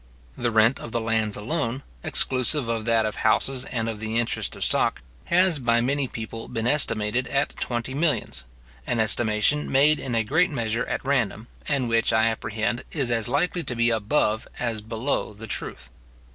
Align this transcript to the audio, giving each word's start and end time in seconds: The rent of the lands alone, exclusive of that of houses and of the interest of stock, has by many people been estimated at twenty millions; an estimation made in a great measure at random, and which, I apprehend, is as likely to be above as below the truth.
The 0.35 0.49
rent 0.49 0.79
of 0.79 0.91
the 0.91 0.99
lands 0.99 1.35
alone, 1.37 1.83
exclusive 2.01 2.67
of 2.67 2.85
that 2.85 3.05
of 3.05 3.17
houses 3.17 3.65
and 3.65 3.87
of 3.87 3.99
the 3.99 4.17
interest 4.17 4.55
of 4.55 4.63
stock, 4.63 5.03
has 5.25 5.59
by 5.59 5.79
many 5.79 6.07
people 6.07 6.47
been 6.47 6.65
estimated 6.65 7.27
at 7.27 7.49
twenty 7.57 7.93
millions; 7.93 8.43
an 8.87 8.99
estimation 8.99 9.71
made 9.71 9.99
in 9.99 10.15
a 10.15 10.23
great 10.23 10.49
measure 10.49 10.85
at 10.87 11.05
random, 11.05 11.49
and 11.67 11.87
which, 11.87 12.11
I 12.11 12.29
apprehend, 12.29 12.83
is 12.91 13.11
as 13.11 13.29
likely 13.29 13.63
to 13.63 13.75
be 13.75 13.91
above 13.91 14.47
as 14.57 14.81
below 14.81 15.33
the 15.33 15.45
truth. 15.45 15.91